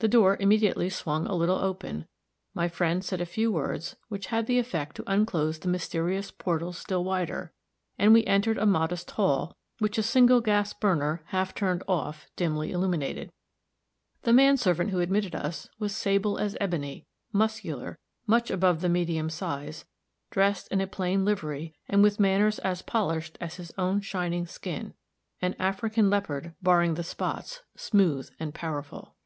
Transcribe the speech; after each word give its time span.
The 0.00 0.06
door 0.06 0.36
immediately 0.38 0.90
swung 0.90 1.26
a 1.26 1.34
little 1.34 1.56
open, 1.58 2.06
my 2.54 2.68
friend 2.68 3.04
said 3.04 3.20
a 3.20 3.26
few 3.26 3.50
words 3.50 3.96
which 4.06 4.26
had 4.28 4.46
the 4.46 4.60
effect 4.60 4.94
to 4.94 5.10
unclose 5.10 5.58
the 5.58 5.66
mysterious 5.66 6.30
portals 6.30 6.78
still 6.78 7.02
wider, 7.02 7.52
and 7.98 8.12
we 8.12 8.24
entered 8.24 8.58
a 8.58 8.64
modest 8.64 9.10
hall, 9.10 9.56
which 9.80 9.98
a 9.98 10.04
single 10.04 10.40
gas 10.40 10.72
burner, 10.72 11.22
half 11.30 11.52
turned 11.52 11.82
off, 11.88 12.28
dimly 12.36 12.70
illuminated. 12.70 13.32
The 14.22 14.32
man 14.32 14.56
servant 14.56 14.90
who 14.90 15.00
admitted 15.00 15.34
us 15.34 15.68
was 15.80 15.96
sable 15.96 16.38
as 16.38 16.56
ebony, 16.60 17.04
muscular, 17.32 17.98
much 18.24 18.52
above 18.52 18.82
the 18.82 18.88
medium 18.88 19.28
size, 19.28 19.84
dressed 20.30 20.68
in 20.68 20.80
a 20.80 20.86
plain 20.86 21.24
livery, 21.24 21.74
and 21.88 22.04
with 22.04 22.20
manners 22.20 22.60
as 22.60 22.82
polished 22.82 23.36
as 23.40 23.56
his 23.56 23.72
own 23.76 24.00
shining 24.02 24.46
skin 24.46 24.94
an 25.42 25.56
African 25.58 26.08
leopard, 26.08 26.54
barring 26.62 26.94
the 26.94 27.02
spots, 27.02 27.62
smooth 27.76 28.30
and 28.38 28.54
powerful. 28.54 29.16